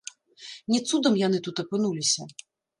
Не 0.73 0.79
цудам 0.89 1.19
яны 1.27 1.43
тут 1.51 1.63
апынуліся. 1.67 2.21